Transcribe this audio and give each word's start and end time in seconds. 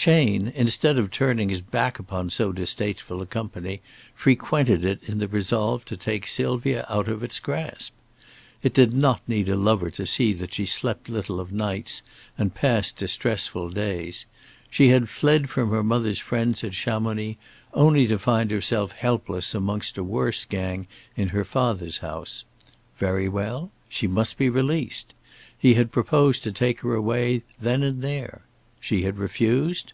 Chayne, 0.00 0.46
instead 0.54 0.96
of 0.96 1.10
turning 1.10 1.48
his 1.48 1.60
back 1.60 1.98
upon 1.98 2.30
so 2.30 2.52
distasteful 2.52 3.20
a 3.20 3.26
company, 3.26 3.80
frequented 4.14 4.84
it 4.84 5.00
in 5.02 5.18
the 5.18 5.26
resolve 5.26 5.84
to 5.86 5.96
take 5.96 6.24
Sylvia 6.28 6.86
out 6.88 7.08
of 7.08 7.24
its 7.24 7.40
grasp. 7.40 7.92
It 8.62 8.72
did 8.72 8.92
not 8.94 9.20
need 9.28 9.48
a 9.48 9.56
lover 9.56 9.90
to 9.90 10.06
see 10.06 10.32
that 10.34 10.54
she 10.54 10.66
slept 10.66 11.08
little 11.08 11.40
of 11.40 11.50
nights 11.50 12.02
and 12.38 12.54
passed 12.54 12.96
distressful 12.96 13.70
days. 13.70 14.24
She 14.70 14.90
had 14.90 15.08
fled 15.08 15.50
from 15.50 15.70
her 15.70 15.82
mother's 15.82 16.20
friends 16.20 16.62
at 16.62 16.74
Chamonix, 16.74 17.36
only 17.74 18.06
to 18.06 18.20
find 18.20 18.52
herself 18.52 18.92
helpless 18.92 19.52
amongst 19.52 19.98
a 19.98 20.04
worse 20.04 20.44
gang 20.44 20.86
in 21.16 21.30
her 21.30 21.44
father's 21.44 21.98
house. 21.98 22.44
Very 22.98 23.28
well. 23.28 23.72
She 23.88 24.06
must 24.06 24.38
be 24.38 24.48
released. 24.48 25.12
He 25.58 25.74
had 25.74 25.90
proposed 25.90 26.44
to 26.44 26.52
take 26.52 26.82
her 26.82 26.94
away 26.94 27.42
then 27.58 27.82
and 27.82 28.00
there. 28.00 28.42
She 28.80 29.02
had 29.02 29.18
refused. 29.18 29.92